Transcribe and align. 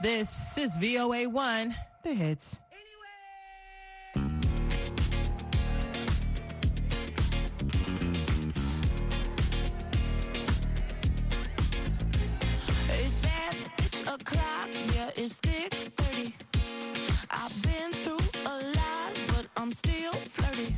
This 0.00 0.56
is 0.56 0.76
VOA1, 0.76 1.74
the 2.04 2.14
hits. 2.14 2.56
o'clock, 14.06 14.68
yeah, 14.94 15.10
it's 15.16 15.34
thick 15.34 15.74
30. 15.96 16.32
I've 17.30 17.62
been 17.62 17.90
through 18.02 18.16
a 18.46 18.56
lot, 18.78 19.12
but 19.26 19.48
I'm 19.56 19.72
still 19.74 20.12
flirty. 20.12 20.74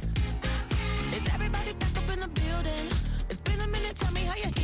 Is 1.15 1.29
everybody 1.33 1.75
back 1.75 1.97
up 1.97 2.11
in 2.11 2.21
the 2.21 2.29
building? 2.29 2.87
It's 3.29 3.39
been 3.41 3.61
a 3.61 3.69
minute, 3.69 3.97
tell 3.97 4.13
me 4.13 4.23
how 4.23 4.35
you 4.37 4.60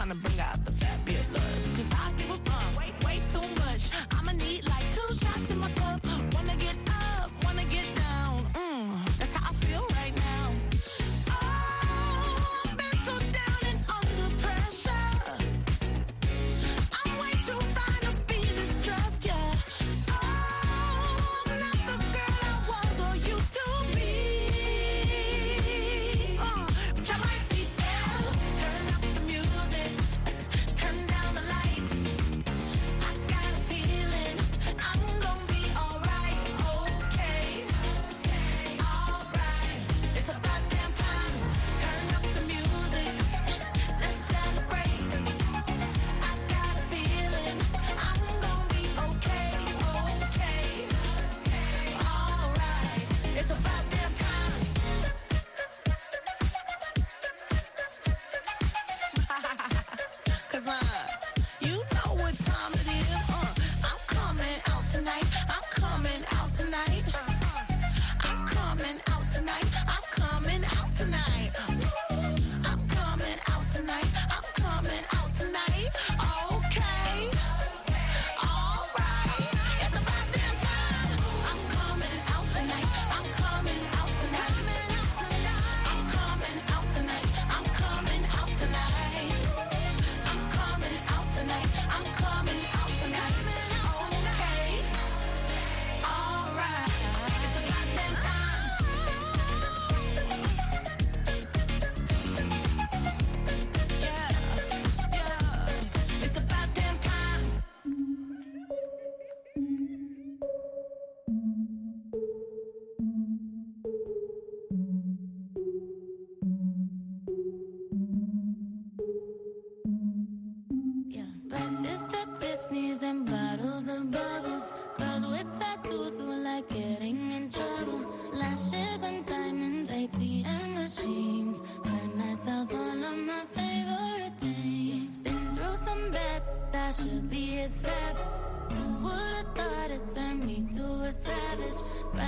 trying 0.00 0.12
to 0.12 0.16
bring 0.16 0.40
out 0.40 0.64
the 0.64 0.69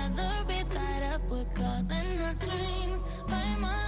rather 0.02 0.44
be 0.46 0.62
tied 0.64 1.02
up 1.14 1.20
with 1.30 1.54
calls 1.54 1.90
and 1.90 2.18
not 2.18 2.36
strings 2.36 3.04
by 3.28 3.56
my 3.60 3.81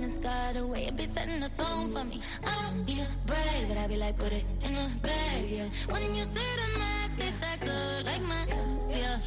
card 0.00 0.10
is 0.10 0.20
my 0.20 0.24
business. 0.24 0.54
The 0.54 0.66
way 0.66 0.86
it 0.86 0.96
be 0.96 1.06
setting 1.06 1.40
the 1.40 1.48
tone 1.50 1.90
for 1.92 2.04
me. 2.04 2.20
I 2.44 2.62
don't 2.62 2.86
need 2.86 3.00
a 3.00 3.08
brag, 3.26 3.68
but 3.68 3.76
I 3.78 3.86
be 3.86 3.96
like, 3.96 4.16
put 4.18 4.32
it 4.32 4.44
in 4.62 4.74
the 4.74 4.90
bag, 5.02 5.50
yeah. 5.50 5.68
When 5.88 6.14
you 6.14 6.24
see 6.24 6.50
the 6.60 6.78
max, 6.78 7.14
they 7.16 7.30
stack 7.38 7.60
good 7.60 8.06
like 8.06 8.22
mine, 8.22 8.48
yeah. 8.90 9.18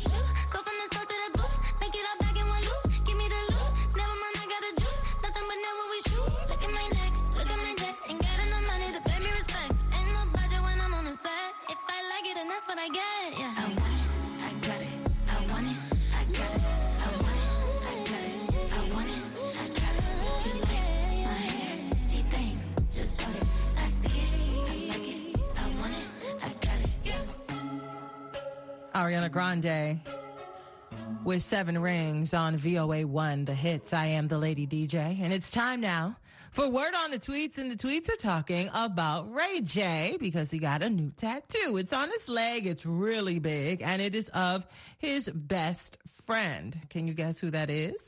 Go 0.52 0.60
from 0.66 0.76
the 0.80 0.86
start 0.92 1.08
to 1.08 1.16
the 1.24 1.40
booth, 1.40 1.58
make 1.82 1.96
it 1.96 2.06
all 2.10 2.18
back 2.20 2.36
in 2.36 2.48
one 2.48 2.64
loop. 2.64 2.84
Give 3.06 3.18
me 3.18 3.28
the 3.28 3.42
loot, 3.52 3.72
never 3.96 4.16
mind, 4.24 4.36
I 4.40 4.46
got 4.52 4.62
the 4.68 4.74
juice. 4.82 5.02
Nothing 5.24 5.46
but 5.50 5.60
never 5.66 5.84
we 5.92 6.00
shoot. 6.10 6.32
Look 6.50 6.64
at 6.64 6.74
my 6.80 6.88
neck, 7.00 7.14
look 7.38 7.50
at 7.50 7.60
my 7.60 7.74
neck. 7.84 7.96
Ain't 8.10 8.22
got 8.22 8.38
enough 8.46 8.66
money 8.68 8.90
to 8.96 9.02
pay 9.08 9.20
me 9.20 9.30
respect. 9.32 9.72
Ain't 9.96 10.10
no 10.16 10.22
budget 10.36 10.62
when 10.64 10.78
I'm 10.80 10.94
on 10.94 11.06
the 11.06 11.16
set. 11.16 11.50
If 11.70 11.80
I 11.88 12.00
like 12.12 12.26
it, 12.28 12.36
then 12.36 12.48
that's 12.48 12.68
what 12.68 12.80
I 12.80 12.88
get, 12.90 13.17
Ariana 28.98 29.32
Grande 29.32 30.02
with 31.24 31.44
seven 31.44 31.78
rings 31.78 32.34
on 32.34 32.58
VOA 32.58 33.06
One, 33.06 33.46
the 33.46 33.54
hits. 33.54 33.94
I 33.94 34.08
am 34.08 34.28
the 34.28 34.40
lady 34.40 34.66
DJ, 34.66 35.22
and 35.22 35.32
it's 35.32 35.52
time 35.52 35.82
now 35.82 36.18
for 36.52 36.68
word 36.68 36.96
on 36.96 37.12
the 37.12 37.20
tweets. 37.20 37.60
And 37.60 37.70
the 37.70 37.76
tweets 37.76 38.12
are 38.12 38.16
talking 38.16 38.72
about 38.74 39.32
Ray 39.32 39.62
J 39.62 40.18
because 40.20 40.50
he 40.50 40.58
got 40.58 40.82
a 40.82 40.90
new 40.90 41.12
tattoo. 41.12 41.78
It's 41.78 41.94
on 41.94 42.10
his 42.10 42.28
leg. 42.28 42.66
It's 42.66 42.88
really 42.88 43.38
big, 43.38 43.84
and 43.84 44.02
it 44.02 44.16
is 44.16 44.30
of 44.30 44.66
his 44.98 45.30
best 45.30 46.00
friend. 46.24 46.76
Can 46.90 47.08
you 47.08 47.14
guess 47.14 47.40
who 47.40 47.52
that 47.52 47.70
is? 47.70 48.02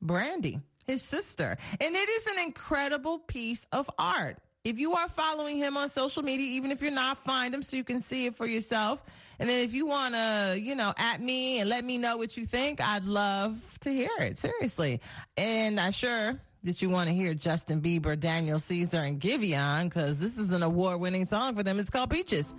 Brandy, 0.00 0.58
his 0.86 1.02
sister. 1.02 1.58
And 1.78 1.94
it 1.94 2.08
is 2.08 2.26
an 2.28 2.38
incredible 2.38 3.18
piece 3.18 3.66
of 3.72 3.90
art. 3.98 4.38
If 4.64 4.78
you 4.78 4.94
are 4.94 5.10
following 5.10 5.58
him 5.58 5.76
on 5.76 5.90
social 5.90 6.22
media, 6.22 6.46
even 6.46 6.70
if 6.70 6.80
you're 6.80 6.90
not, 6.90 7.22
find 7.22 7.54
him 7.54 7.62
so 7.62 7.76
you 7.76 7.84
can 7.84 8.00
see 8.00 8.24
it 8.24 8.36
for 8.36 8.46
yourself. 8.46 9.02
And 9.38 9.48
then 9.48 9.64
if 9.64 9.74
you 9.74 9.86
want 9.86 10.14
to, 10.14 10.56
you 10.58 10.74
know, 10.74 10.94
at 10.96 11.20
me 11.20 11.60
and 11.60 11.68
let 11.68 11.84
me 11.84 11.98
know 11.98 12.16
what 12.16 12.36
you 12.36 12.46
think, 12.46 12.80
I'd 12.80 13.04
love 13.04 13.56
to 13.80 13.90
hear 13.90 14.10
it. 14.18 14.38
Seriously. 14.38 15.00
And 15.36 15.80
I'm 15.80 15.92
sure 15.92 16.40
that 16.64 16.80
you 16.80 16.88
want 16.88 17.08
to 17.08 17.14
hear 17.14 17.34
Justin 17.34 17.80
Bieber, 17.80 18.18
Daniel 18.18 18.58
Caesar, 18.58 18.98
and 18.98 19.20
Giveon 19.20 19.84
because 19.84 20.18
this 20.18 20.38
is 20.38 20.50
an 20.50 20.62
award 20.62 21.00
winning 21.00 21.26
song 21.26 21.54
for 21.54 21.62
them. 21.62 21.78
It's 21.78 21.90
called 21.90 22.10
Peaches 22.10 22.54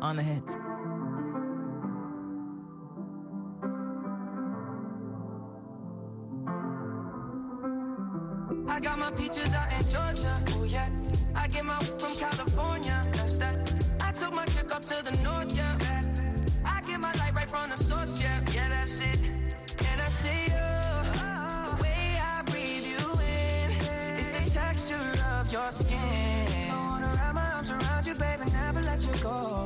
on 0.00 0.16
the 0.16 0.22
hits. 0.22 0.52
I 8.68 8.80
got 8.80 8.98
my 8.98 9.10
peaches 9.12 9.54
out 9.54 9.72
in 9.72 9.88
Georgia. 9.88 10.44
Oh 10.48 10.64
yeah. 10.64 10.90
I 11.34 11.48
get 11.48 11.64
my 11.64 11.78
from 11.78 12.14
California. 12.16 13.06
That's 13.12 13.36
that. 13.36 13.84
I 14.00 14.12
took 14.12 14.34
my 14.34 14.44
chick 14.46 14.70
up 14.74 14.84
to 14.84 15.02
the 15.02 15.12
north, 15.22 15.56
yeah. 15.56 15.85
Source, 17.96 18.20
yeah. 18.20 18.40
Yeah, 18.52 18.68
that's 18.68 19.00
it. 19.00 19.20
And 19.90 20.00
I 20.00 20.08
see 20.08 20.44
you. 20.52 20.68
The 21.76 21.82
way 21.82 22.18
I 22.20 22.42
breathe 22.46 22.86
you 22.86 23.06
in. 23.20 23.70
It's 24.18 24.30
the 24.36 24.50
texture 24.50 25.12
of 25.38 25.52
your 25.52 25.70
skin. 25.70 26.46
I 26.70 26.74
wanna 26.74 27.12
wrap 27.14 27.34
my 27.34 27.52
arms 27.54 27.70
around 27.70 28.06
you, 28.06 28.14
baby, 28.14 28.44
never 28.52 28.82
let 28.82 29.00
you 29.04 29.12
go. 29.22 29.65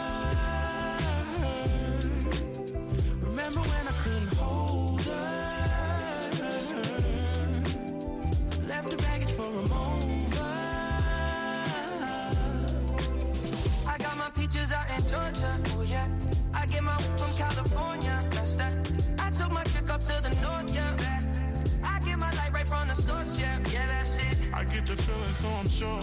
Remember 3.51 3.69
when 3.69 3.87
I 3.87 3.91
couldn't 4.03 4.33
hold 4.35 5.01
her? 5.01 5.11
Left 8.65 8.89
the 8.89 8.95
baggage 8.95 9.31
for 9.31 9.43
a 9.43 9.63
mover. 9.67 10.45
I 13.87 13.97
got 13.97 14.17
my 14.17 14.29
peaches 14.29 14.71
out 14.71 14.89
in 14.95 15.01
Georgia. 15.05 15.59
Oh 15.75 15.81
yeah. 15.81 16.07
I 16.53 16.65
get 16.65 16.81
my 16.81 16.95
from 16.95 17.35
California. 17.35 18.23
That's 18.29 18.55
that. 18.55 18.73
I 19.19 19.31
took 19.31 19.51
my 19.51 19.65
chick 19.65 19.89
up 19.89 20.01
to 20.03 20.21
the 20.21 20.29
north. 20.41 20.73
Yeah. 20.73 20.95
I 21.83 21.99
get 22.05 22.19
my 22.19 22.31
light 22.35 22.53
right 22.53 22.67
from 22.69 22.87
the 22.87 22.95
source. 22.95 23.37
Yeah, 23.37 23.57
yeah, 23.69 23.85
that's 23.87 24.17
it. 24.17 24.37
I 24.53 24.63
get 24.63 24.85
the 24.85 24.95
feeling, 24.95 25.33
so 25.33 25.49
I'm 25.49 25.67
sure. 25.67 26.01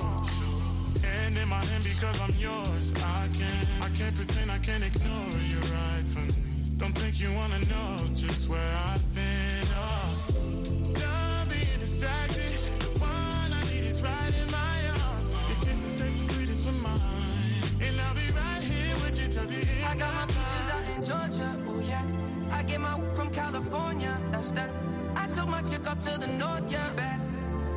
Hand 1.03 1.39
in 1.39 1.49
my 1.49 1.65
hand 1.65 1.83
because 1.83 2.21
I'm 2.21 2.35
yours. 2.37 2.93
I 2.97 3.29
can't, 3.33 3.69
I 3.81 3.89
can't 3.97 4.15
pretend, 4.15 4.51
I 4.51 4.59
can't 4.59 4.85
ignore 4.85 5.33
you 5.49 5.61
right 5.73 6.07
from 6.07 6.27
me. 6.27 6.58
Don't 6.79 6.97
think 6.97 7.21
you 7.21 7.33
wanna 7.33 7.59
know 7.67 7.97
just 8.15 8.49
where 8.49 8.73
I've 8.87 9.15
been. 9.15 9.67
Oh, 9.75 10.95
done 10.95 11.49
being 11.49 11.81
distracted. 11.81 12.55
The 12.79 12.91
one 13.01 13.51
I 13.53 13.63
need 13.65 13.85
is 13.85 14.01
right 14.01 14.33
in 14.41 14.49
my 14.53 14.79
arms. 15.03 15.27
Your 15.49 15.59
kisses 15.67 15.97
taste 16.01 16.29
the 16.29 16.35
sweetest 16.35 16.67
with 16.67 16.81
mine, 16.81 17.83
and 17.83 18.01
I'll 18.01 18.15
be 18.15 18.31
right 18.31 18.63
here 18.63 18.95
with 19.03 19.21
you 19.21 19.27
till 19.27 19.47
the 19.47 19.59
end. 19.59 19.87
I 19.91 19.97
got 19.97 20.15
my 20.15 20.23
of 20.23 20.29
peaches 20.29 20.69
out 20.71 20.87
in 20.95 21.01
Georgia. 21.03 21.51
Oh 21.69 21.81
yeah. 21.81 22.05
I 22.53 22.63
get 22.63 22.81
my 22.81 22.95
from 23.13 23.31
California. 23.31 24.17
That's 24.31 24.53
that. 24.53 24.71
I 25.17 25.27
took 25.27 25.49
my 25.49 25.63
chick 25.63 25.85
up 25.91 25.99
to 26.03 26.17
the 26.17 26.29
north. 26.29 26.71
Yeah. 26.71 27.19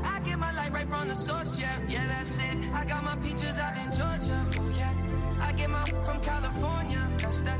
I 0.03 0.19
get 0.19 0.37
my 0.37 0.51
light 0.53 0.73
right 0.73 0.87
from 0.87 1.07
the 1.07 1.15
source. 1.15 1.57
Yeah, 1.57 1.75
yeah, 1.89 2.05
that's 2.05 2.37
it. 2.37 2.55
I 2.71 2.85
got 2.85 3.03
my 3.03 3.15
peaches 3.15 3.57
out 3.57 3.75
in 3.81 3.91
Georgia. 3.91 4.45
Oh 4.59 4.69
yeah. 4.77 4.93
I 5.41 5.51
get 5.53 5.71
my 5.71 5.85
from 6.05 6.21
California. 6.21 7.09
That's 7.17 7.41
that. 7.41 7.59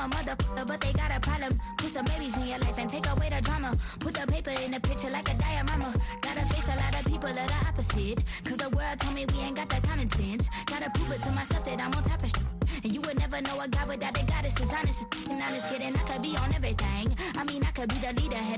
I'm 0.00 0.12
a 0.12 0.14
motherfucker, 0.14 0.66
but 0.66 0.80
they 0.80 0.92
got 0.92 1.10
a 1.10 1.18
problem. 1.18 1.58
Put 1.76 1.90
some 1.90 2.04
babies 2.04 2.36
in 2.36 2.46
your 2.46 2.58
life 2.58 2.78
and 2.78 2.88
take 2.88 3.08
away 3.08 3.30
the 3.30 3.40
drama. 3.40 3.74
Put 3.98 4.14
the 4.14 4.26
paper 4.28 4.50
in 4.50 4.70
the 4.70 4.80
picture 4.80 5.10
like 5.10 5.28
a 5.28 5.34
diorama. 5.34 5.92
Gotta 6.20 6.46
face 6.46 6.68
a 6.68 6.76
lot 6.76 6.94
of 6.94 7.04
people 7.04 7.32
that 7.32 7.50
are 7.50 7.68
opposite. 7.68 8.22
Cause 8.44 8.58
the 8.58 8.70
world 8.70 8.98
told 9.00 9.14
me 9.14 9.26
we 9.34 9.40
ain't 9.40 9.56
got 9.56 9.68
the 9.68 9.80
common 9.88 10.06
sense. 10.06 10.48
Gotta 10.66 10.90
prove 10.90 11.10
it 11.12 11.22
to 11.22 11.32
myself 11.32 11.64
that 11.64 11.82
I'm 11.82 11.92
on 11.92 12.02
top 12.04 12.22
of 12.22 12.30
shit. 12.30 12.44
And 12.84 12.94
you 12.94 13.00
would 13.00 13.18
never 13.18 13.40
know 13.40 13.58
a 13.60 13.66
guy 13.66 13.84
without 13.86 14.22
a 14.22 14.24
goddess 14.24 14.60
is 14.60 14.72
honest 14.72 15.08
and 15.28 15.42
honest 15.42 15.68
kidding. 15.68 15.94
I 15.96 16.02
could 16.06 16.22
be 16.22 16.36
on 16.36 16.54
everything. 16.54 17.16
I 17.36 17.42
mean, 17.44 17.64
I 17.64 17.72
could 17.72 17.88
be 17.88 17.98
the 17.98 18.12
leader, 18.22 18.36
head 18.36 18.57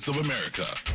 voice 0.00 0.08
of 0.08 0.24
America. 0.24 0.89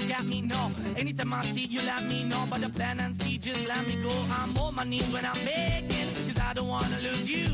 You 0.00 0.08
got 0.08 0.24
me. 0.26 0.40
No, 0.42 0.70
anytime 0.96 1.32
I 1.32 1.44
see, 1.46 1.66
you 1.66 1.82
let 1.82 2.04
me 2.04 2.24
know. 2.24 2.46
But 2.50 2.60
the 2.60 2.68
plan 2.68 3.00
and 3.00 3.14
see, 3.14 3.38
just 3.38 3.66
let 3.66 3.86
me 3.86 3.96
go. 4.02 4.10
I'm 4.30 4.56
on 4.58 4.74
my 4.74 4.84
knees 4.84 5.10
when 5.12 5.24
I'm 5.24 5.44
begging, 5.44 6.14
cause 6.26 6.38
I 6.38 6.52
don't 6.54 6.68
wanna 6.68 6.98
lose 7.00 7.30
you. 7.30 7.48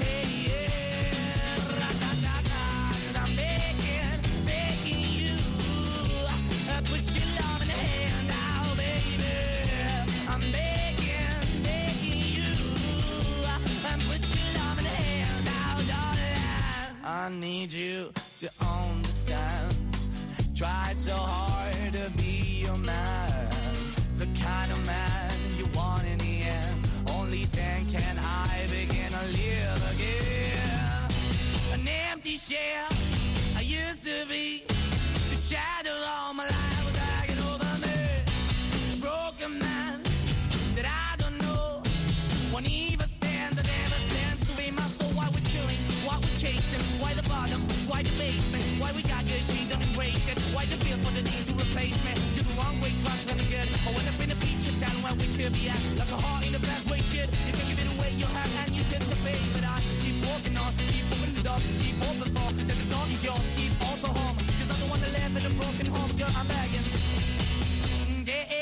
Hey, 0.00 0.46
yeah, 0.46 1.12
I'm 3.22 3.34
begging, 3.36 4.44
begging 4.44 5.10
you. 5.20 5.36
Uh, 6.70 6.80
Put 6.84 7.04
your 7.14 7.26
love 7.40 7.62
in 7.62 7.68
the 7.68 7.74
hand 7.74 8.30
out, 8.32 8.76
baby. 8.76 9.32
I'm 10.28 10.40
begging, 10.52 11.62
begging 11.62 12.22
you. 12.36 12.52
And 13.88 14.02
put 14.02 14.22
your 14.34 14.48
love 14.54 14.78
in 14.78 14.84
the 14.84 14.90
hand 14.90 15.48
out, 15.48 15.82
darling. 15.86 16.96
I 17.04 17.28
need 17.30 17.72
you 17.72 18.12
to 18.40 18.50
understand. 18.60 19.91
Try 20.62 20.92
so 20.94 21.16
hard 21.16 21.92
to 21.92 22.08
be 22.22 22.62
your 22.64 22.76
man. 22.76 23.50
The 24.16 24.26
kind 24.40 24.70
of 24.70 24.86
man 24.86 25.32
you 25.58 25.66
want 25.74 26.06
in 26.06 26.18
the 26.18 26.42
end. 26.42 26.88
Only 27.10 27.46
then 27.46 27.84
can 27.90 28.16
I 28.16 28.48
begin 28.70 29.10
to 29.10 29.24
live 29.40 29.82
again. 29.92 31.80
An 31.80 31.88
empty 31.88 32.36
shell 32.36 32.91
Why 50.52 50.66
the 50.66 50.76
feel 50.84 50.98
for 50.98 51.12
the 51.12 51.22
need 51.24 51.44
to 51.48 51.52
replace 51.56 51.96
me? 52.04 52.12
Do 52.36 52.42
the 52.44 52.54
wrong 52.60 52.76
way, 52.80 52.92
trying 53.00 53.24
to 53.24 53.44
good. 53.48 53.68
I 53.72 53.88
went 53.88 54.04
up 54.04 54.20
in 54.20 54.30
a 54.30 54.36
feature 54.36 54.76
town 54.76 54.96
where 55.00 55.16
we 55.16 55.26
could 55.32 55.52
be 55.56 55.68
at. 55.68 55.80
Like 55.96 56.12
a 56.12 56.20
heart 56.20 56.44
in 56.44 56.54
a 56.54 56.60
bad 56.60 56.84
way, 56.90 57.00
shit. 57.00 57.32
You 57.48 57.52
can 57.56 57.64
give 57.72 57.80
it 57.80 57.88
away, 57.96 58.12
you 58.20 58.26
have, 58.26 58.52
and 58.60 58.70
you 58.76 58.84
tend 58.92 59.00
to 59.00 59.16
pay. 59.24 59.40
But 59.56 59.64
I 59.64 59.80
keep 60.04 60.20
walking 60.28 60.56
on, 60.60 60.70
keep 60.92 61.04
moving 61.08 61.34
the 61.34 61.42
dog, 61.42 61.60
keep 61.80 61.96
open 62.04 62.28
for. 62.36 62.48
Then 62.52 62.68
the 62.68 62.88
dog 62.92 63.08
is 63.08 63.24
yours, 63.24 63.44
keep 63.56 63.72
also 63.80 64.08
home. 64.12 64.36
Cause 64.60 64.68
I'm 64.68 64.80
the 64.84 64.88
one 64.92 65.00
that 65.00 65.12
live 65.16 65.32
in 65.40 65.44
a 65.48 65.52
broken 65.56 65.86
home, 65.88 66.12
girl, 66.20 66.32
I'm 66.36 66.46
begging. 66.46 66.84
Mm, 66.84 68.28
yeah, 68.28 68.44
yeah, 68.52 68.61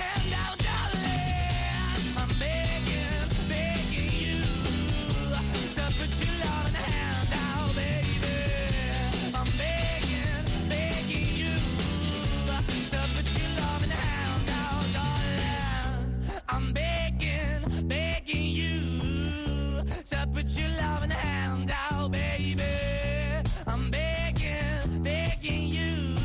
begging 17.83 18.43
you 18.43 18.81
to 20.09 20.27
put 20.33 20.47
your 20.57 20.69
loving 20.69 21.09
hand 21.09 21.71
out, 21.91 22.11
baby. 22.11 22.63
I'm 23.67 23.89
begging, 23.89 25.03
begging 25.03 25.67
you 25.69 26.17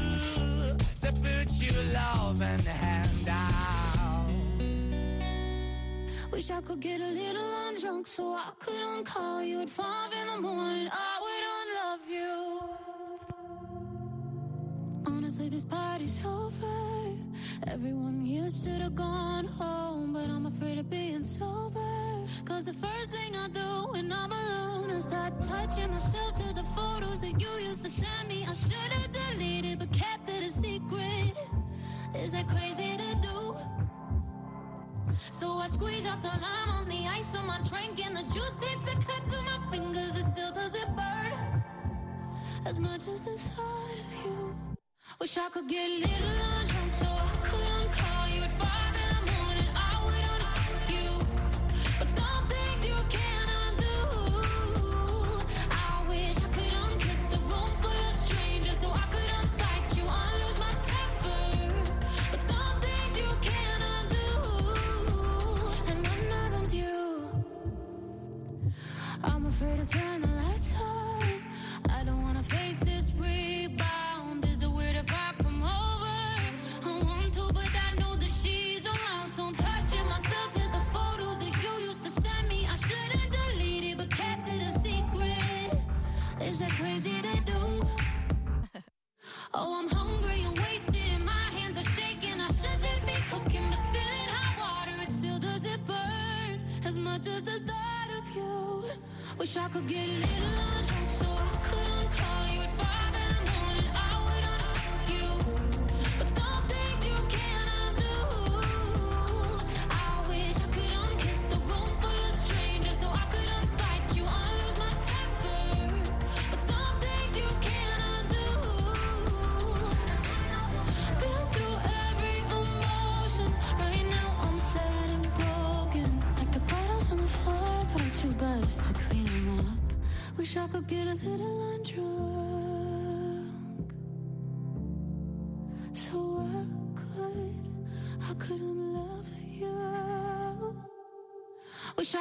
to 1.02 1.12
put 1.22 1.50
your 1.60 1.82
loving 1.92 2.64
hand 2.64 3.28
out. 3.28 4.30
Wish 6.32 6.50
I 6.50 6.60
could 6.60 6.80
get 6.80 7.00
a 7.00 7.08
little 7.08 7.50
undrunk 7.66 8.06
so 8.06 8.32
I 8.32 8.50
could 8.58 8.82
uncall 8.82 9.46
you 9.46 9.60
at 9.62 9.68
five 9.68 10.12
in 10.12 10.26
the 10.26 10.40
morning. 10.40 10.88
I 10.92 11.18
would 11.24 11.44
unlove 11.56 12.08
you. 12.10 12.60
Honestly, 15.06 15.48
this 15.48 15.64
party's 15.64 16.20
over. 16.24 17.05
Everyone 17.66 18.20
here 18.24 18.50
should 18.50 18.80
have 18.80 18.94
gone 18.94 19.44
home, 19.46 20.12
but 20.12 20.28
I'm 20.30 20.46
afraid 20.46 20.78
of 20.78 20.88
being 20.90 21.24
sober. 21.24 21.80
Cause 22.44 22.64
the 22.64 22.72
first 22.72 23.10
thing 23.10 23.34
I 23.36 23.48
do 23.48 23.92
when 23.92 24.12
I'm 24.12 24.32
alone 24.32 24.90
is 24.90 25.06
start 25.06 25.40
touching 25.42 25.90
myself 25.90 26.34
to 26.36 26.54
the 26.54 26.62
photos 26.74 27.20
that 27.20 27.40
you 27.40 27.48
used 27.68 27.82
to 27.82 27.88
send 27.88 28.28
me. 28.28 28.44
I 28.48 28.52
should 28.52 28.92
have 28.98 29.12
deleted, 29.12 29.78
but 29.78 29.92
kept 29.92 30.28
it 30.28 30.42
a 30.44 30.50
secret. 30.50 31.34
Is 32.14 32.32
that 32.32 32.48
crazy 32.48 32.96
to 32.96 33.14
do? 33.22 33.56
So 35.30 35.52
I 35.58 35.66
squeeze 35.66 36.06
out 36.06 36.22
the 36.22 36.28
lime 36.28 36.70
on 36.70 36.88
the 36.88 37.06
ice 37.06 37.34
on 37.34 37.46
my 37.46 37.60
drink, 37.68 38.04
and 38.04 38.16
the 38.16 38.22
juice 38.24 38.58
hits 38.60 38.84
the 38.84 39.04
cut 39.04 39.24
to 39.32 39.40
my 39.42 39.58
fingers. 39.70 40.16
It 40.16 40.24
still 40.24 40.52
doesn't 40.52 40.96
burn 40.96 41.62
as 42.64 42.78
much 42.78 43.06
as 43.08 43.24
the 43.24 43.38
thought 43.38 43.98
of 44.04 44.24
you. 44.24 44.54
Wish 45.20 45.38
I 45.38 45.48
could 45.48 45.68
get 45.68 45.88
a 45.88 45.98
little 45.98 46.28
undrunk 46.28 46.55
as 97.36 97.42
the 97.42 97.60
thought 97.60 98.10
of 98.18 98.36
you. 98.36 98.84
Wish 99.38 99.56
I 99.56 99.68
could 99.68 99.86
get 99.86 100.08
a 100.08 100.12
little 100.12 100.56
undrunk 100.72 100.95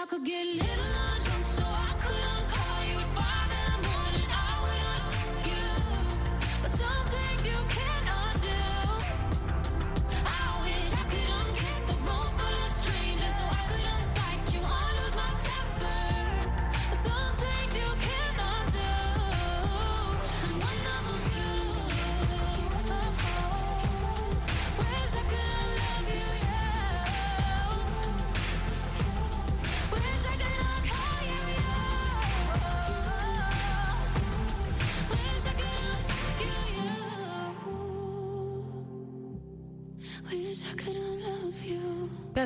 Could 0.08 0.24
get 0.24 0.46
little 0.46 0.95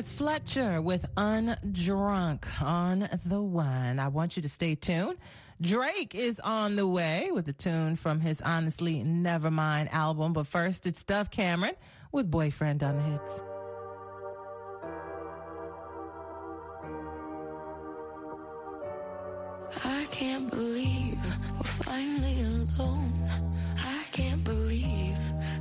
That's 0.00 0.12
Fletcher 0.12 0.80
with 0.80 1.04
Undrunk 1.14 2.44
on 2.62 3.06
the 3.26 3.42
One. 3.42 3.98
I 3.98 4.08
want 4.08 4.34
you 4.34 4.40
to 4.40 4.48
stay 4.48 4.74
tuned. 4.74 5.18
Drake 5.60 6.14
is 6.14 6.40
on 6.40 6.76
the 6.76 6.86
way 6.86 7.28
with 7.30 7.46
a 7.48 7.52
tune 7.52 7.96
from 7.96 8.18
his 8.18 8.40
Honestly 8.40 9.04
Nevermind 9.04 9.92
album. 9.92 10.32
But 10.32 10.46
first, 10.46 10.86
it's 10.86 11.04
Dove 11.04 11.30
Cameron 11.30 11.74
with 12.12 12.30
Boyfriend 12.30 12.82
on 12.82 12.96
the 12.96 13.02
Hits. 13.02 13.42
I 19.84 20.06
can't 20.10 20.48
believe 20.48 21.18
we're 21.58 21.62
finally 21.64 22.40
alone. 22.40 23.28
I 23.76 24.04
can't 24.12 24.42
believe 24.44 25.18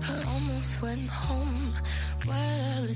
I 0.08 0.23
almost 0.30 0.82
went 0.82 1.10
home. 1.10 1.73
What 2.25 2.36
are 2.38 2.88
the 2.88 2.95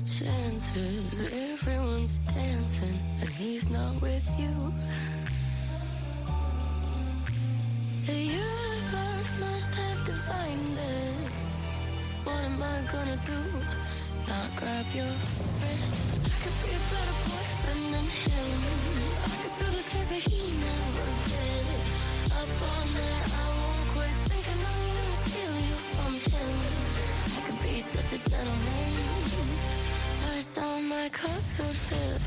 chances? 0.74 1.32
Everyone's 1.52 2.18
dancing 2.18 2.98
and 3.20 3.28
he's 3.28 3.70
not 3.70 4.00
with 4.00 4.26
you. 4.38 4.54
The 8.06 8.20
universe 8.20 9.40
must 9.40 9.74
have 9.74 10.04
defined 10.04 10.78
us. 10.78 11.72
What 12.24 12.42
am 12.44 12.62
I 12.62 12.82
gonna 12.92 13.18
do? 13.24 13.40
Not 14.28 14.50
grab 14.56 14.86
your 14.94 15.12
wrist. 15.60 15.94
I 16.12 16.36
could 16.42 16.56
be 16.62 16.70
a 16.74 16.82
better 16.92 17.16
boyfriend 17.24 17.84
than 17.94 18.06
him. 18.24 18.58
I 19.24 19.36
could 19.42 19.54
do 19.60 19.66
the 19.76 19.82
things 19.90 20.08
that 20.10 20.22
he 20.30 20.42
never 20.66 21.06
did. 21.30 21.66
Up 22.38 22.50
all 22.70 22.84
night, 22.98 23.26
I 23.42 23.46
won't 23.58 23.86
quit 23.94 24.14
thinking 24.30 24.60
I'm 24.70 24.80
gonna 24.96 25.16
steal 25.22 25.54
you 25.68 25.76
from 25.92 26.12
him. 26.32 26.52
I 27.36 27.40
could 27.46 27.60
be 27.62 27.80
such 27.80 28.10
a 28.18 28.30
gentleman. 28.30 29.73
All 30.34 30.82
my 30.82 31.08
would. 31.10 32.20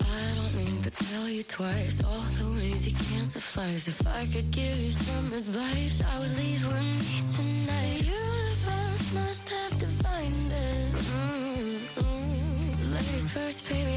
I 0.00 0.34
don't 0.34 0.54
to 0.84 0.90
tell 0.90 1.28
you 1.28 1.42
twice 1.42 2.02
all 2.02 2.24
the 2.40 2.46
ways 2.56 2.86
you 2.88 2.96
can't 3.10 3.26
suffice. 3.26 3.86
If 3.86 4.06
I 4.06 4.24
could 4.24 4.50
give 4.50 4.80
you 4.80 4.90
some 4.90 5.30
advice, 5.30 6.02
I 6.10 6.20
would 6.20 6.34
leave 6.38 6.64
with 6.66 6.82
me 7.04 7.20
tonight. 7.36 8.00
The 8.00 8.06
universe 8.06 9.12
must 9.12 9.48
have 9.50 9.78
defined 9.78 10.52
it. 10.52 10.92
Mm-mm. 11.98 12.94
Ladies 12.94 13.30
first, 13.30 13.68
baby, 13.68 13.87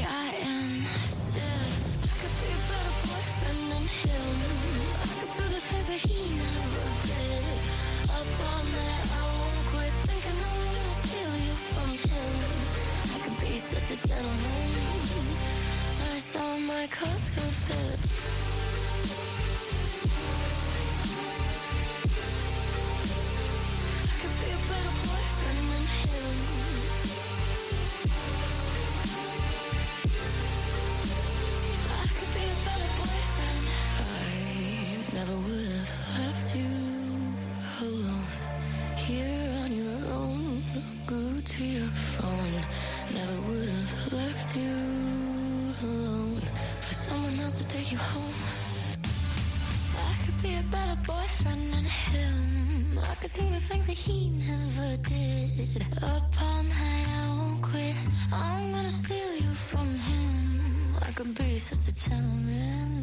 could 61.22 61.38
be 61.38 61.56
such 61.56 61.86
a 61.86 62.10
gentleman. 62.10 63.02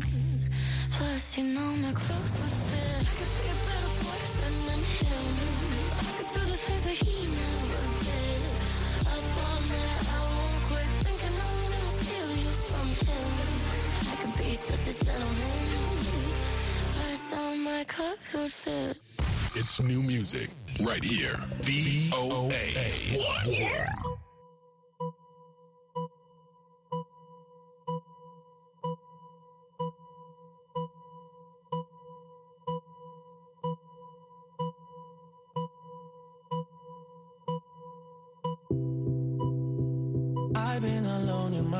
Plus, 0.92 1.38
you 1.38 1.44
know 1.56 1.72
my 1.80 1.94
clothes 1.94 2.36
would 2.40 2.52
fit. 2.68 3.00
I 3.00 3.14
could 3.16 3.34
be 3.40 3.48
a 3.48 3.58
better 3.68 3.92
boyfriend 4.04 4.60
than 4.68 4.82
him. 5.00 5.32
I 5.96 6.12
could 6.18 6.30
do 6.36 6.42
the 6.52 6.58
things 6.66 6.84
that 6.84 6.98
he 7.00 7.16
never 7.40 7.82
did. 8.04 8.42
Up 9.14 9.24
all 9.48 9.62
night, 9.72 10.08
I 10.12 10.22
won't 10.36 10.60
quit. 10.68 10.90
Thinking 11.06 11.36
I'm 11.48 11.60
gonna 11.72 11.96
steal 12.00 12.32
you 12.44 12.52
from 12.68 12.88
him. 13.08 13.32
I 14.12 14.16
could 14.20 14.36
be 14.36 14.52
such 14.68 14.86
a 14.92 15.06
gentleman. 15.06 15.68
Plus, 16.92 17.34
all 17.40 17.56
my 17.56 17.84
clothes 17.86 18.36
would 18.36 18.52
fit. 18.52 18.98
It's 19.56 19.80
new 19.82 20.04
music 20.04 20.50
right 20.82 21.04
here. 21.04 21.40
VOA. 21.64 22.52
I've 23.32 24.09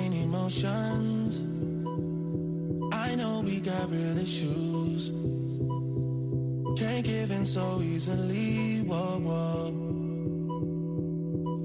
Between 0.00 0.22
emotions. 0.22 1.42
I 2.92 3.14
know 3.14 3.40
we 3.40 3.60
got 3.60 3.90
real 3.90 4.18
issues. 4.18 5.10
Can't 6.78 7.04
give 7.04 7.30
in 7.30 7.44
so 7.44 7.80
easily. 7.82 8.82
Whoa, 8.82 9.18
whoa. 9.18 9.70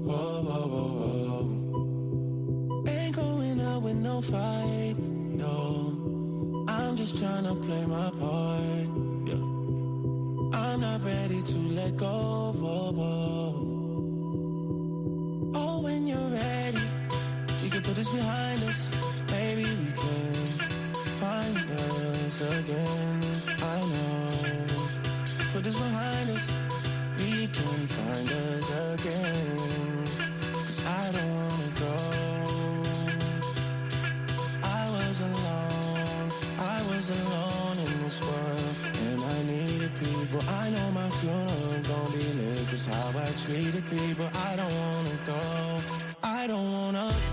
Whoa, 0.06 0.42
whoa, 0.46 0.66
whoa, 0.74 0.88
whoa. 1.38 2.84
Ain't 2.88 3.16
going 3.16 3.60
out 3.60 3.82
with 3.82 3.96
no 3.96 4.20
fight. 4.20 4.94
No. 4.98 6.66
I'm 6.68 6.96
just 6.96 7.18
trying 7.18 7.44
to 7.44 7.54
play 7.54 7.86
my 7.86 8.10
part. 8.10 8.86
Yeah. 9.30 9.44
I'm 10.58 10.80
not 10.80 11.02
ready 11.04 11.42
to 11.42 11.58
let 11.58 11.96
go. 11.96 12.52
Whoa, 12.54 12.92
whoa. 12.92 13.75
This 18.06 18.20
behind 18.20 18.62
us. 18.64 18.90
Maybe 19.30 19.64
we 19.64 19.92
can 19.92 20.34
find 21.20 21.56
us 21.70 22.58
again. 22.58 23.22
I 23.62 23.80
know. 23.92 24.30
Put 25.52 25.64
this 25.64 25.78
behind 25.78 26.30
us. 26.30 26.52
We 27.18 27.46
can 27.48 27.86
find 27.96 28.30
us 28.30 28.66
again. 28.94 30.04
Cause 30.52 30.82
I 30.84 31.12
don't 31.12 31.34
wanna 31.36 31.70
go. 31.80 31.96
I 34.62 34.84
was 34.96 35.20
alone. 35.20 36.28
I 36.58 36.78
was 36.90 37.10
alone 37.10 37.76
in 37.86 38.02
this 38.04 38.20
world. 38.22 38.74
And 39.06 39.20
I 39.20 39.42
needed 39.42 39.92
people. 39.98 40.40
I 40.48 40.70
know 40.70 40.90
my 40.92 41.08
funeral 41.10 41.82
gon' 41.88 42.12
be 42.12 42.26
lit. 42.38 42.68
Cause 42.70 42.86
how 42.86 43.08
I 43.18 43.30
treated 43.44 43.84
people. 43.88 44.28
I 44.34 44.56
don't 44.56 44.74
wanna 44.74 45.18
go. 45.26 45.80
I 46.22 46.46
don't 46.46 46.72
wanna. 46.72 47.25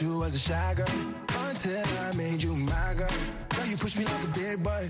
You 0.00 0.18
was 0.18 0.34
a 0.34 0.38
shy 0.38 0.74
girl 0.74 0.86
until 1.48 1.82
I 2.00 2.14
made 2.14 2.42
you 2.42 2.54
my 2.54 2.94
girl. 2.96 3.08
Girl, 3.48 3.66
you 3.66 3.76
push 3.76 3.96
me 3.96 4.04
like 4.04 4.24
a 4.24 4.28
big 4.28 4.62
boy 4.62 4.86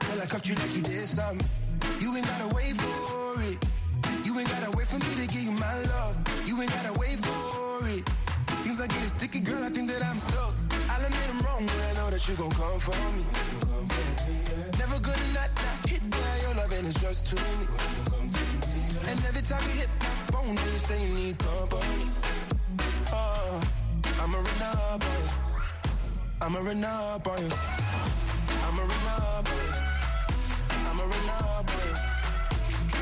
till 0.00 0.22
I 0.22 0.26
cuffed 0.26 0.48
you 0.48 0.54
like 0.56 0.74
you 0.74 0.82
did 0.82 1.04
something. 1.04 1.46
You 2.00 2.16
ain't 2.16 2.26
gotta 2.26 2.54
wait 2.54 2.74
for 2.76 3.42
it. 3.42 3.58
You 4.24 4.38
ain't 4.38 4.48
gotta 4.48 4.76
wait 4.76 4.86
for 4.86 4.98
me 4.98 5.14
to 5.22 5.26
give 5.32 5.42
you 5.42 5.52
my 5.52 5.74
love. 5.92 6.16
You 6.46 6.60
ain't 6.60 6.72
gotta 6.72 6.98
wait 6.98 7.18
for 7.18 7.88
it. 7.88 8.08
Things 8.64 8.80
are 8.80 8.88
getting 8.88 9.08
sticky, 9.08 9.40
girl. 9.40 9.62
I 9.62 9.68
think 9.68 9.90
that 9.90 10.02
I'm 10.02 10.18
stuck. 10.18 10.54
I'll 10.90 11.04
admit 11.04 11.28
I'm 11.30 11.40
wrong, 11.46 11.66
but 11.66 11.80
I 11.88 11.92
know 11.94 12.10
that 12.10 12.26
you 12.26 12.34
gon' 12.34 12.50
come 12.50 12.78
for 12.80 12.98
me. 13.14 13.24
Never 14.78 14.98
gonna 14.98 15.28
not, 15.34 15.50
not 15.54 15.88
hit 15.88 16.02
by 16.10 16.34
your 16.42 16.54
love, 16.54 16.72
and 16.72 16.86
it's 16.86 17.00
just 17.00 17.26
too 17.26 17.36
me. 17.36 17.66
And 19.08 19.18
every 19.28 19.42
time 19.42 19.62
you 19.70 19.80
hit 19.80 19.90
my 20.00 20.06
phone, 20.32 20.56
you 20.56 20.78
say 20.78 20.98
you 21.06 21.14
need 21.14 21.38
company. 21.38 22.45
Oh, 24.26 24.28
I'm 24.28 24.34
a 24.34 24.38
run 24.38 24.62
up 24.62 25.04
on 25.04 25.10
you. 25.12 25.28
I'm 26.40 26.56
a 26.56 26.60
run 26.60 26.84
up 26.84 27.26
on 27.26 27.38
you. 27.38 27.50
I'm 28.64 28.78
a 28.78 28.82
run 28.82 29.06
up 29.06 29.46
on 29.46 29.56
you. 29.56 29.70
I'm 30.86 30.98
a 30.98 31.04
run 31.06 31.30
up 31.30 31.70
on 31.70 31.78
you. 31.78 31.94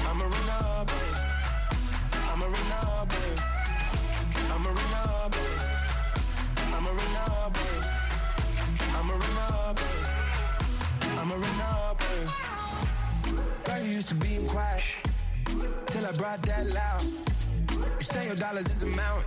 I'm 0.04 0.20
a 0.20 0.26
run 0.28 0.50
up 0.50 0.90
on 0.92 1.00
you. 1.00 1.16
I'm 2.28 2.42
a 2.42 2.46
run 2.46 2.72
up 2.72 3.12
on 3.12 3.20
you. 3.24 3.36
I'm 4.52 4.64
a 4.64 4.68
run 4.68 4.92
up 4.92 5.34
on 5.34 5.44
you. 5.44 5.64
I'm 6.74 6.84
a 6.84 6.92
run 6.92 7.16
up 7.16 7.56
on 7.56 7.64
you. 7.64 7.80
I'm 8.94 9.08
a 9.08 9.14
run 9.14 9.38
up 9.38 9.80
on 9.80 9.88
you. 9.88 11.20
I'm 11.20 11.30
a 11.30 11.36
run 11.36 11.60
up 11.60 12.02
on 12.02 12.16
you. 12.20 13.40
Girl, 13.64 13.80
you 13.82 13.92
used 13.92 14.08
to 14.08 14.14
being 14.16 14.46
quiet 14.46 14.82
till 15.86 16.06
I 16.06 16.12
brought 16.12 16.42
that 16.42 16.66
loud. 16.66 17.02
You 17.72 18.00
say 18.00 18.26
your 18.26 18.36
dollars 18.36 18.66
is 18.66 18.82
a 18.82 18.86
mountain, 18.88 19.24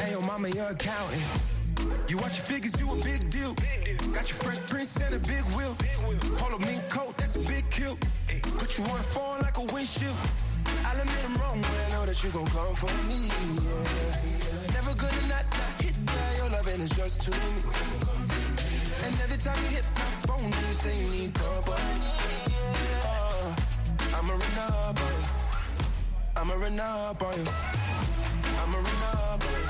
and 0.00 0.10
your 0.10 0.22
mama 0.22 0.48
your 0.50 0.70
accountant. 0.70 1.22
You 2.08 2.16
watch 2.18 2.36
your 2.38 2.46
figures, 2.46 2.80
you 2.80 2.90
a 2.90 2.96
big 2.96 3.30
deal. 3.30 3.54
Got 4.12 4.28
your 4.30 4.38
fresh 4.42 4.60
prince 4.68 4.96
and 5.00 5.14
a 5.14 5.18
big 5.18 5.44
wheel. 5.56 5.76
Polo 6.36 6.58
mink 6.58 6.82
coat, 6.88 7.16
that's 7.16 7.36
a 7.36 7.40
big 7.40 7.68
kill. 7.70 7.98
Put 8.58 8.78
you 8.78 8.84
on 8.84 8.98
the 8.98 9.08
phone 9.14 9.40
like 9.40 9.56
a 9.58 9.64
windshield. 9.72 10.16
I'll 10.84 11.00
admit 11.00 11.24
I'm 11.24 11.36
wrong, 11.36 11.60
but 11.60 11.70
I 11.70 11.90
know 11.92 12.06
that 12.06 12.22
you 12.22 12.30
gon' 12.30 12.46
come 12.46 12.74
for 12.74 12.92
me. 13.08 13.28
Yeah. 13.28 14.74
Never 14.74 14.94
gonna 14.94 15.28
not, 15.28 15.44
not 15.52 15.82
hit 15.82 15.94
by 16.06 16.34
your 16.38 16.50
love, 16.50 16.66
and 16.68 16.82
it's 16.82 16.96
just 16.96 17.22
too 17.22 17.30
me. 17.30 17.54
And 19.04 19.14
every 19.22 19.38
time 19.38 19.58
you 19.64 19.70
hit 19.76 19.86
my 19.94 20.10
phone, 20.26 20.50
you 20.50 20.72
say 20.72 20.94
you 20.98 21.08
need 21.12 21.34
company. 21.34 21.76
Oh, 23.02 23.06
uh, 23.06 24.16
I'm 24.16 24.30
a 24.30 24.34
you. 24.34 24.48
I'm 26.36 26.50
a 26.50 26.56
you. 27.36 27.46
I'm 28.60 28.74
a 28.74 28.76
run 28.76 29.67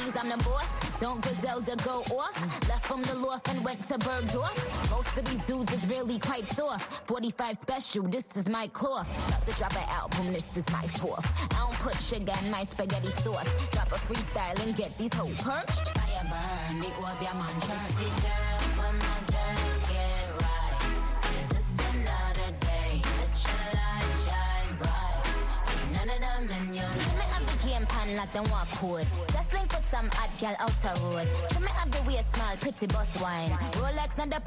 I'm 0.00 0.28
the 0.28 0.36
boss. 0.44 1.00
Don't 1.00 1.20
Griselda 1.20 1.74
go 1.84 2.02
off? 2.16 2.68
Left 2.68 2.84
from 2.86 3.02
the 3.02 3.14
loft 3.14 3.48
and 3.48 3.64
went 3.64 3.80
to 3.88 3.98
Bergdorf. 3.98 4.90
Most 4.90 5.16
of 5.18 5.24
these 5.24 5.44
dudes 5.44 5.72
is 5.72 5.88
really 5.90 6.18
quite 6.20 6.44
soft. 6.44 7.06
45 7.08 7.56
special, 7.56 8.04
this 8.04 8.24
is 8.36 8.48
my 8.48 8.68
cloth. 8.68 9.08
About 9.28 9.44
to 9.46 9.52
drop 9.56 9.72
an 9.72 9.88
album, 9.88 10.32
this 10.32 10.56
is 10.56 10.64
my 10.72 10.86
fourth. 10.98 11.26
I 11.52 11.58
don't 11.58 11.74
put 11.80 11.96
sugar 11.96 12.32
in 12.44 12.50
my 12.50 12.62
spaghetti 12.64 13.10
sauce. 13.22 13.68
Drop 13.70 13.88
a 13.88 13.96
freestyle 13.96 14.64
and 14.64 14.76
get 14.76 14.96
these 14.98 15.12
hoes 15.14 15.34
perched. 15.38 15.88
Fire 15.98 16.22
burn, 16.22 16.80
man 16.80 16.92
my 18.98 19.20
girls 19.30 19.88
get 19.90 20.26
right. 20.42 20.82
Is 21.40 21.50
another 21.90 22.50
day? 22.60 23.02
Let 23.18 23.32
your 23.46 23.64
light 23.74 24.12
shine 24.26 24.72
bright. 24.78 25.26
None 25.94 26.10
of 26.10 26.20
them 26.20 26.68
in 26.68 26.74
your. 26.74 27.37
Game 27.68 27.84
pan 27.84 28.16
like 28.16 28.32
them 28.32 28.44
walk 28.50 28.66
code. 28.80 29.04
Just 29.30 29.52
link 29.52 29.70
with 29.74 29.84
some 29.84 30.08
hot 30.12 30.32
girl 30.40 30.56
out 30.58 30.72
the 30.80 30.88
road. 31.04 31.28
Me 31.60 31.68
have 31.76 31.90
the 31.92 32.00
waist 32.08 32.34
small, 32.34 32.56
pretty 32.56 32.86
boss 32.86 33.20
wine. 33.20 33.50
Rolex 33.76 34.16
not 34.16 34.30
the 34.30 34.40
pan 34.40 34.44